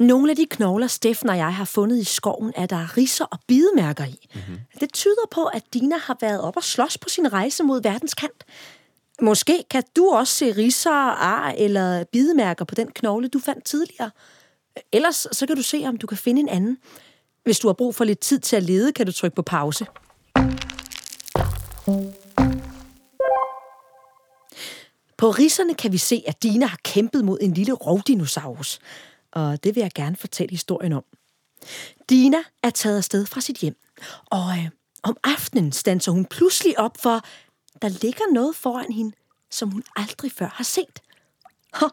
Nogle 0.00 0.30
af 0.30 0.36
de 0.36 0.46
knogler, 0.46 0.86
Steffen 0.86 1.28
og 1.30 1.36
jeg 1.36 1.54
har 1.54 1.64
fundet 1.64 1.98
i 1.98 2.04
skoven, 2.04 2.52
er 2.56 2.66
der 2.66 2.96
riser 2.96 3.24
og 3.24 3.38
bidemærker 3.46 4.04
i. 4.04 4.28
Mm-hmm. 4.34 4.58
Det 4.80 4.92
tyder 4.92 5.26
på, 5.30 5.44
at 5.44 5.62
Dina 5.74 5.96
har 5.98 6.16
været 6.20 6.40
op 6.40 6.56
og 6.56 6.64
slås 6.64 6.98
på 6.98 7.08
sin 7.08 7.32
rejse 7.32 7.62
mod 7.62 7.82
verdenskant. 7.82 8.44
Måske 9.22 9.64
kan 9.70 9.82
du 9.96 10.10
også 10.10 10.34
se 10.34 10.52
riser, 10.52 10.90
ar 10.90 11.50
eller 11.50 12.04
bidemærker 12.04 12.64
på 12.64 12.74
den 12.74 12.90
knogle, 12.90 13.28
du 13.28 13.38
fandt 13.38 13.64
tidligere. 13.64 14.10
Ellers 14.92 15.26
så 15.32 15.46
kan 15.46 15.56
du 15.56 15.62
se, 15.62 15.84
om 15.86 15.96
du 15.96 16.06
kan 16.06 16.18
finde 16.18 16.40
en 16.40 16.48
anden. 16.48 16.78
Hvis 17.44 17.58
du 17.58 17.68
har 17.68 17.72
brug 17.72 17.94
for 17.94 18.04
lidt 18.04 18.20
tid 18.20 18.38
til 18.38 18.56
at 18.56 18.62
lede, 18.62 18.92
kan 18.92 19.06
du 19.06 19.12
trykke 19.12 19.34
på 19.34 19.42
pause. 19.42 19.86
På 25.16 25.30
risserne 25.30 25.74
kan 25.74 25.92
vi 25.92 25.98
se, 25.98 26.22
at 26.26 26.42
Dina 26.42 26.66
har 26.66 26.78
kæmpet 26.84 27.24
mod 27.24 27.38
en 27.40 27.54
lille 27.54 27.72
rovdinosaurus. 27.72 28.78
Og 29.32 29.64
det 29.64 29.74
vil 29.74 29.80
jeg 29.80 29.90
gerne 29.94 30.16
fortælle 30.16 30.50
historien 30.50 30.92
om. 30.92 31.04
Dina 32.08 32.38
er 32.62 32.70
taget 32.70 32.96
afsted 32.96 33.26
fra 33.26 33.40
sit 33.40 33.56
hjem. 33.56 33.76
Og 34.26 34.58
øh, 34.58 34.68
om 35.02 35.16
aftenen 35.24 35.72
standser 35.72 36.12
hun 36.12 36.24
pludselig 36.24 36.78
op 36.78 36.98
for, 36.98 37.20
der 37.82 37.88
ligger 37.88 38.32
noget 38.32 38.56
foran 38.56 38.92
hende, 38.92 39.16
som 39.50 39.70
hun 39.70 39.84
aldrig 39.96 40.32
før 40.32 40.48
har 40.54 40.64
set. 40.64 41.02
Hå, 41.74 41.88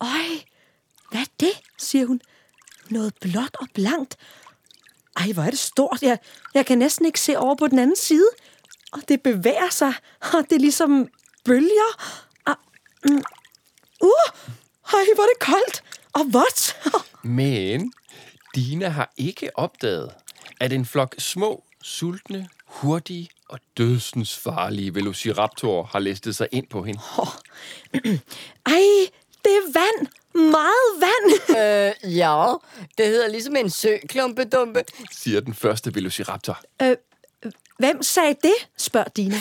øj, 0.00 0.42
hvad 1.10 1.20
er 1.20 1.30
det, 1.40 1.62
siger 1.78 2.06
hun. 2.06 2.20
Noget 2.90 3.14
blåt 3.20 3.56
og 3.60 3.66
blankt. 3.74 4.16
Ej, 5.16 5.32
hvor 5.32 5.42
er 5.42 5.50
det 5.50 5.58
stort. 5.58 6.02
Jeg, 6.02 6.18
jeg 6.54 6.66
kan 6.66 6.78
næsten 6.78 7.06
ikke 7.06 7.20
se 7.20 7.38
over 7.38 7.54
på 7.54 7.68
den 7.68 7.78
anden 7.78 7.96
side. 7.96 8.28
Og 8.92 9.08
det 9.08 9.22
bevæger 9.22 9.70
sig, 9.70 9.94
og 10.20 10.44
det 10.50 10.52
er 10.52 10.60
ligesom 10.60 11.08
bølger. 11.44 11.92
Og, 12.46 12.56
mm, 13.04 13.22
uh, 14.00 14.28
ej, 14.92 15.06
hvor 15.14 15.22
er 15.22 15.28
det 15.28 15.38
koldt 15.40 15.82
og 16.12 16.32
vådt. 16.32 16.71
Men 17.24 17.92
Dina 18.54 18.88
har 18.88 19.12
ikke 19.16 19.58
opdaget, 19.58 20.10
at 20.60 20.72
en 20.72 20.86
flok 20.86 21.14
små, 21.18 21.64
sultne, 21.82 22.48
hurtige 22.66 23.28
og 23.48 23.58
dødsensfarlige 23.76 24.94
velociraptorer 24.94 25.84
har 25.84 25.98
listet 25.98 26.36
sig 26.36 26.48
ind 26.52 26.66
på 26.66 26.82
hende. 26.82 27.00
Ej, 28.66 28.82
det 29.44 29.52
er 29.52 29.72
vand. 29.72 30.08
Meget 30.34 31.00
vand. 31.00 31.32
Øh, 31.52 32.16
ja, 32.16 32.54
det 32.98 33.06
hedder 33.06 33.28
ligesom 33.28 33.56
en 33.56 33.70
sø, 33.70 33.96
klumpedumpe. 34.08 34.84
Siger 35.10 35.40
den 35.40 35.54
første 35.54 35.94
velociraptor. 35.94 36.60
Øh, 36.82 36.96
hvem 37.82 38.02
sagde 38.02 38.34
det, 38.42 38.54
spørger 38.78 39.08
Dina. 39.16 39.36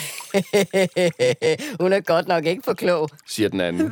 Hun 1.81 1.93
er 1.93 1.99
godt 1.99 2.27
nok 2.27 2.45
ikke 2.45 2.61
for 2.65 2.73
klog. 2.73 3.09
Siger 3.29 3.49
den 3.49 3.61
anden. 3.61 3.87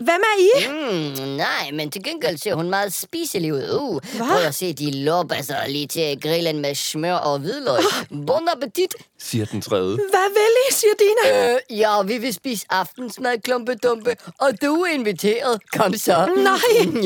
Hvem 0.00 0.20
er 0.32 0.38
I? 0.40 0.50
Mm, 0.68 1.28
nej, 1.36 1.70
men 1.72 1.90
til 1.90 2.02
gengæld 2.02 2.38
ser 2.38 2.54
hun 2.54 2.70
meget 2.70 2.94
spiselig 2.94 3.52
ud. 3.54 3.78
Uh, 3.80 4.00
prøv 4.18 4.36
at 4.46 4.54
se, 4.54 4.72
de 4.72 4.90
lopper 4.90 5.42
sig 5.42 5.64
lige 5.68 5.86
til 5.86 6.20
grillen 6.20 6.60
med 6.60 6.74
smør 6.74 7.14
og 7.14 7.38
hvidløg. 7.38 7.78
Bon 8.26 8.48
appetit. 8.56 8.94
Siger 9.18 9.44
den 9.46 9.60
tredje. 9.60 9.96
Hvad 9.96 10.28
vil 10.34 10.52
I, 10.70 10.72
siger 10.72 10.92
Dina. 10.98 11.52
Øh, 11.54 11.78
ja, 11.78 12.02
vi 12.02 12.18
vil 12.18 12.34
spise 12.34 12.66
aftensmad, 12.70 13.38
klumpedumpe, 13.44 14.16
og 14.40 14.50
du 14.62 14.74
er 14.82 14.86
inviteret. 14.92 15.60
Kom 15.76 15.94
så. 15.96 16.12
Nej, 16.36 16.54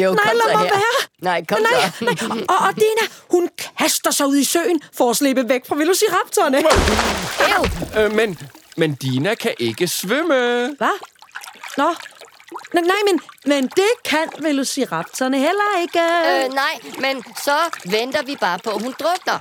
jo, 0.03 0.13
nej, 0.13 0.25
kom 0.25 0.37
lad 0.37 0.53
så 0.53 0.59
mig 0.59 0.59
her. 0.59 0.75
være. 0.75 1.09
Nej, 1.23 1.45
kom 1.49 1.59
nej, 1.61 1.91
så. 1.99 2.05
nej. 2.05 2.45
Og, 2.49 2.57
og 2.69 2.75
Dina, 2.75 3.05
hun 3.31 3.49
kaster 3.79 4.11
sig 4.11 4.27
ud 4.27 4.37
i 4.37 4.45
søen 4.45 4.81
for 4.93 5.11
at 5.11 5.17
slippe 5.17 5.49
væk 5.49 5.67
fra 5.67 5.77
velociraptorerne. 5.77 6.59
Ew. 7.41 8.01
Øh, 8.03 8.13
men, 8.13 8.39
men 8.77 8.95
Dina 8.95 9.35
kan 9.35 9.55
ikke 9.59 9.89
svømme. 9.89 10.35
Hvad? 10.79 10.99
Nå. 11.77 11.91
N- 12.77 12.81
nej, 12.81 12.97
men, 13.11 13.21
men 13.47 13.63
det 13.67 13.91
kan 14.05 14.29
velociraptorerne 14.41 15.39
heller 15.39 15.81
ikke. 15.83 16.01
Øh, 16.01 16.55
nej, 16.55 16.79
men 16.99 17.25
så 17.45 17.57
venter 17.85 18.23
vi 18.23 18.37
bare 18.41 18.59
på, 18.59 18.71
at 18.71 18.83
hun 18.83 18.95
drukner. 19.01 19.39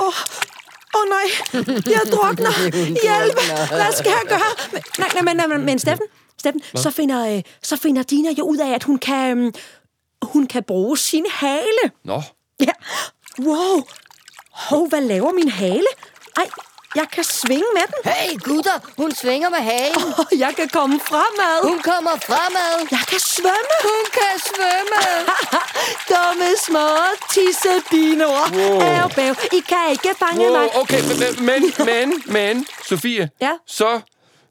Åh, 0.00 0.06
oh, 0.06 0.14
oh, 0.94 1.08
nej, 1.08 1.26
jeg 1.86 2.00
drukner. 2.12 2.70
Hjælp, 3.02 3.38
hvad 3.70 3.92
skal 3.92 4.10
jeg 4.10 4.22
gøre? 4.28 4.40
Men- 4.72 4.82
Nej, 4.98 5.08
nej, 5.14 5.22
men, 5.22 5.36
nej, 5.36 5.46
men, 5.46 5.64
men 5.64 5.78
Steffen, 5.78 6.06
Steffen 6.38 6.60
så, 6.76 6.90
finder, 6.90 7.36
øh, 7.36 7.42
så 7.62 7.76
finder 7.76 8.02
Dina 8.02 8.30
jo 8.38 8.44
ud 8.44 8.56
af, 8.58 8.74
at 8.74 8.82
hun 8.82 8.98
kan, 8.98 9.38
øhm, 9.38 9.54
hun 10.22 10.46
kan 10.46 10.62
bruge 10.64 10.98
sin 10.98 11.26
hale. 11.30 11.90
Nå, 12.04 12.22
Ja, 12.60 12.72
wow. 13.38 13.82
Hov, 14.50 14.88
hvad 14.88 15.00
laver 15.00 15.32
min 15.32 15.48
hale? 15.48 15.86
Jeg 17.00 17.08
kan 17.12 17.24
svinge 17.24 17.70
med 17.78 17.86
den. 17.92 18.12
Hey, 18.12 18.32
gutter, 18.48 18.78
hun 18.96 19.10
svinger 19.14 19.48
med 19.50 19.58
halen. 19.70 20.08
Og 20.18 20.30
jeg 20.38 20.52
kan 20.56 20.68
komme 20.68 21.00
fremad. 21.10 21.56
Hun 21.70 21.78
kommer 21.90 22.14
fremad. 22.28 22.74
Jeg 22.90 23.04
kan 23.10 23.20
svømme. 23.34 23.76
Hun 23.90 24.04
kan 24.18 24.34
svømme. 24.48 25.02
Dumme 26.10 26.50
små 26.66 26.86
tissedinoer. 27.32 28.46
Wow. 28.58 28.78
Wow. 28.82 29.08
bæv. 29.16 29.34
I 29.58 29.60
kan 29.68 29.84
ikke 29.90 30.12
fange 30.18 30.40
wow, 30.44 30.56
mig. 30.58 30.76
okay, 30.80 31.00
men, 31.08 31.46
men, 31.48 31.62
men, 31.90 32.22
men, 32.26 32.66
Sofie, 32.88 33.30
Ja? 33.40 33.52
så 33.66 34.00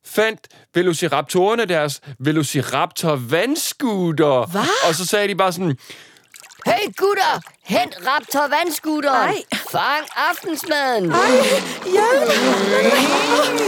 fandt 0.05 0.39
velociraptorerne 0.73 1.65
deres 1.65 2.01
velociraptor 2.19 3.15
vandskuter. 3.15 4.45
Hvad? 4.51 4.87
Og 4.89 4.95
så 4.95 5.05
sagde 5.07 5.27
de 5.27 5.35
bare 5.35 5.51
sådan, 5.51 5.77
Hey, 6.65 6.85
gutter, 6.97 7.39
hent 7.63 7.95
raptor 8.07 8.47
vandskuter. 8.47 9.11
Ej. 9.11 9.43
Fang 9.71 10.05
aftensmaden. 10.29 11.11
Ej, 11.11 11.31
hjælp. 11.85 12.29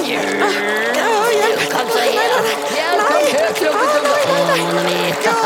Hjælp. 0.05 1.71
Kom 1.71 1.87
så 1.89 1.99
her. 1.99 2.21
Ja, 2.77 2.87
kom 2.99 3.21
her, 3.29 3.55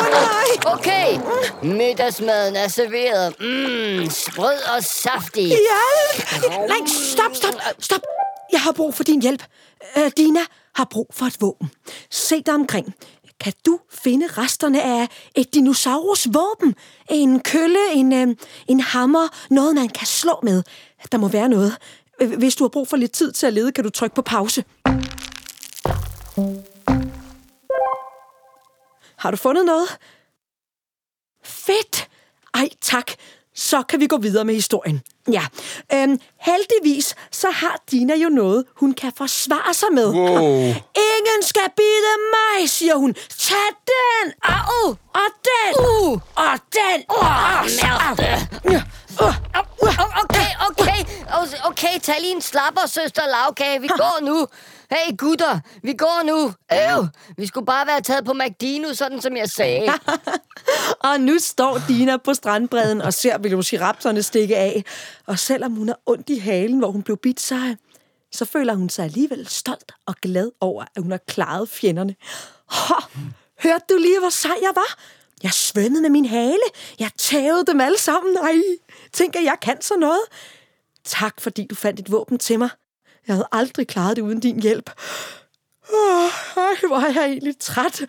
nej. 0.09 0.73
Okay, 0.73 1.19
middagsmaden 1.63 2.55
er 2.55 2.67
serveret. 2.67 3.35
Mmm, 3.39 4.09
sprød 4.09 4.75
og 4.77 4.83
saftig. 4.83 5.47
Hjælp! 5.47 6.41
Nej, 6.67 6.77
stop, 7.13 7.35
stop, 7.35 7.53
stop. 7.79 8.01
Jeg 8.51 8.61
har 8.61 8.71
brug 8.71 8.95
for 8.95 9.03
din 9.03 9.21
hjælp. 9.21 9.43
Øh, 9.97 10.11
Dina 10.17 10.39
har 10.75 10.87
brug 10.91 11.07
for 11.13 11.25
et 11.25 11.35
våben. 11.41 11.71
Se 12.11 12.41
dig 12.45 12.53
omkring. 12.53 12.95
Kan 13.41 13.53
du 13.65 13.79
finde 13.89 14.27
resterne 14.27 14.83
af 14.83 15.07
et 15.35 15.53
dinosaurus 15.53 16.27
våben? 16.33 16.75
En 17.09 17.39
kølle, 17.39 17.93
en, 17.93 18.13
øh, 18.13 18.35
en 18.67 18.79
hammer, 18.79 19.27
noget 19.49 19.75
man 19.75 19.89
kan 19.89 20.07
slå 20.07 20.39
med. 20.43 20.63
Der 21.11 21.17
må 21.17 21.27
være 21.27 21.49
noget. 21.49 21.77
Hvis 22.37 22.55
du 22.55 22.63
har 22.63 22.69
brug 22.69 22.87
for 22.87 22.97
lidt 22.97 23.11
tid 23.11 23.31
til 23.31 23.47
at 23.47 23.53
lede, 23.53 23.71
kan 23.71 23.83
du 23.83 23.89
trykke 23.89 24.15
på 24.15 24.21
pause. 24.21 24.63
Har 29.17 29.31
du 29.31 29.37
fundet 29.37 29.65
noget? 29.65 29.97
Fedt! 31.43 32.09
Ej, 32.53 32.69
tak. 32.81 33.11
Så 33.61 33.83
kan 33.89 33.99
vi 33.99 34.07
gå 34.07 34.17
videre 34.17 34.45
med 34.45 34.53
historien. 34.55 35.01
Ja, 35.31 35.41
øhm, 35.93 36.19
heldigvis 36.39 37.15
så 37.31 37.47
har 37.51 37.75
Dina 37.91 38.15
jo 38.15 38.29
noget, 38.29 38.65
hun 38.75 38.93
kan 38.93 39.11
forsvare 39.17 39.73
sig 39.73 39.87
med. 39.93 40.05
wow. 40.05 40.41
Ingen 41.11 41.41
skal 41.41 41.67
bide 41.77 42.13
mig, 42.35 42.69
siger 42.69 42.95
hun. 42.95 43.13
Tag 43.39 43.57
den! 43.91 44.33
Au! 44.43 44.89
Og 45.13 45.29
den! 45.49 45.85
Uh. 45.85 46.11
Og 46.35 46.59
den! 46.73 47.03
Åh, 47.09 47.61
Au! 47.61 47.67
merde. 47.83 48.47
Uh, 48.65 48.81
O- 49.19 49.25
Okay, 49.25 49.29
okay, 49.29 49.50
O- 52.01 52.03
okay, 52.03 52.13
tag 52.13 52.21
lige 52.21 52.31
en 52.35 52.41
slapper, 52.41 52.87
søster 52.87 53.21
lavkage. 53.27 53.81
Vi 53.81 53.87
går 53.87 54.25
nu. 54.25 54.47
Hey, 54.91 55.17
gutter, 55.17 55.59
vi 55.83 55.93
går 55.93 56.23
nu. 56.25 56.53
Øv, 56.73 57.07
vi 57.37 57.47
skulle 57.47 57.65
bare 57.65 57.87
være 57.87 58.01
taget 58.01 58.25
på 58.25 58.33
McDino, 58.33 58.93
sådan 58.93 59.21
som 59.21 59.37
jeg 59.37 59.49
sagde. 59.49 59.89
Og 61.09 61.19
nu 61.19 61.39
står 61.39 61.79
Dina 61.87 62.17
på 62.17 62.33
strandbredden 62.33 63.01
og 63.01 63.13
ser 63.13 63.37
velociraptorerne 63.37 64.23
stikke 64.23 64.57
af. 64.57 64.83
Og 65.27 65.39
selvom 65.39 65.71
hun 65.71 65.87
har 65.87 65.99
ondt 66.05 66.29
i 66.29 66.37
halen, 66.37 66.79
hvor 66.79 66.91
hun 66.91 67.03
blev 67.03 67.17
bidt, 67.17 67.41
så, 67.41 67.75
så 68.31 68.45
føler 68.45 68.73
hun 68.73 68.89
sig 68.89 69.05
alligevel 69.05 69.47
stolt 69.47 69.91
og 70.05 70.15
glad 70.21 70.51
over, 70.61 70.83
at 70.95 71.01
hun 71.01 71.11
har 71.11 71.19
klaret 71.27 71.69
fjenderne. 71.69 72.15
Ho, 72.67 72.95
hørte 73.63 73.85
du 73.89 73.97
lige, 73.97 74.19
hvor 74.19 74.29
sej 74.29 74.55
jeg 74.61 74.71
var? 74.75 74.97
Jeg 75.43 75.51
svømmede 75.53 76.01
med 76.01 76.09
min 76.09 76.25
hale. 76.25 76.63
Jeg 76.99 77.09
tævede 77.17 77.65
dem 77.65 77.81
alle 77.81 77.99
sammen. 77.99 78.37
Ej, 78.37 78.55
tænk, 79.13 79.35
at 79.35 79.43
jeg 79.43 79.55
kan 79.61 79.81
så 79.81 79.93
noget. 79.99 80.21
Tak, 81.03 81.41
fordi 81.41 81.65
du 81.65 81.75
fandt 81.75 81.99
et 81.99 82.11
våben 82.11 82.39
til 82.39 82.59
mig. 82.59 82.69
Jeg 83.27 83.35
havde 83.35 83.47
aldrig 83.51 83.87
klaret 83.87 84.15
det 84.15 84.21
uden 84.21 84.39
din 84.39 84.61
hjælp. 84.61 84.89
Åh, 85.93 86.23
oh, 86.57 86.87
hvor 86.87 86.97
er 86.97 87.13
jeg 87.13 87.25
egentlig 87.25 87.59
træt. 87.59 88.01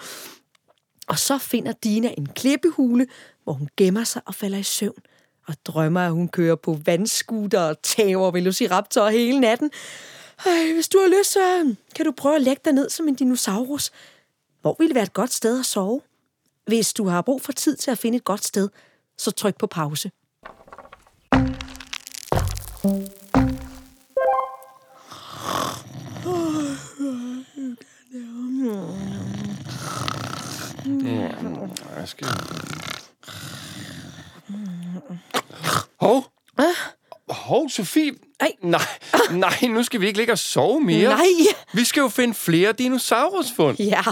Og 1.09 1.19
så 1.19 1.39
finder 1.39 1.73
Dina 1.73 2.15
en 2.19 2.27
klippehule, 2.27 3.07
hvor 3.45 3.53
hun 3.53 3.69
gemmer 3.77 4.05
sig 4.05 4.23
og 4.27 4.35
falder 4.35 4.59
i 4.59 4.63
søvn. 4.63 5.03
Og 5.47 5.55
drømmer, 5.65 6.01
at 6.01 6.13
hun 6.13 6.29
kører 6.29 6.57
på 6.57 6.79
vandskuter 6.85 7.61
og 7.61 7.83
tager 7.83 8.31
velociraptor 8.31 9.09
hele 9.09 9.41
natten. 9.41 9.71
Ej, 10.47 10.73
hvis 10.75 10.89
du 10.89 10.99
har 10.99 11.19
lyst, 11.19 11.33
så 11.33 11.75
kan 11.97 12.05
du 12.05 12.13
prøve 12.13 12.37
at 12.37 12.43
lægge 12.43 12.61
dig 12.65 12.73
ned 12.73 12.91
som 12.91 13.09
en 13.09 13.15
dinosaurus. 13.15 13.91
Hvor 14.61 14.77
ville 14.79 14.95
være 14.95 15.05
et 15.05 15.13
godt 15.13 15.33
sted 15.33 15.61
at 15.61 15.67
sove? 15.67 16.01
Hvis 16.67 16.93
du 16.93 17.09
har 17.09 17.23
brug 17.23 17.43
for 17.43 17.53
tid 17.53 17.77
til 17.77 17.91
at 17.91 17.99
finde 17.99 18.17
et 18.17 18.25
godt 18.25 18.45
sted, 18.45 18.69
så 19.19 19.31
tryk 19.31 19.59
på 19.59 19.67
pause. 19.67 20.11
Jeg 22.85 22.93
skal... 32.05 32.27
Hov. 36.01 36.25
Hov, 37.29 37.69
Sofie. 37.69 38.13
Ej. 38.41 38.53
Nej, 38.63 38.81
nej, 39.31 39.55
nu 39.69 39.83
skal 39.83 40.01
vi 40.01 40.07
ikke 40.07 40.19
ligge 40.19 40.33
og 40.33 40.39
sove 40.39 40.81
mere. 40.81 41.09
Nej. 41.09 41.27
Vi 41.73 41.85
skal 41.85 42.01
jo 42.01 42.09
finde 42.09 42.35
flere 42.35 42.73
dinosaurusfund. 42.73 43.77
Ja. 43.79 44.03